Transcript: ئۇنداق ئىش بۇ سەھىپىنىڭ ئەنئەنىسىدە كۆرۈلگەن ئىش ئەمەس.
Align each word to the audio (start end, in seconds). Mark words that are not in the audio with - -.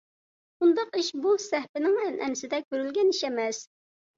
ئۇنداق 0.65 0.97
ئىش 1.01 1.09
بۇ 1.25 1.35
سەھىپىنىڭ 1.43 1.99
ئەنئەنىسىدە 2.07 2.61
كۆرۈلگەن 2.65 3.17
ئىش 3.17 3.25
ئەمەس. 3.29 3.63